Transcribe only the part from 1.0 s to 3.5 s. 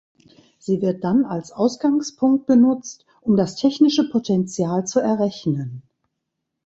dann als Ausgangspunkt benutzt, um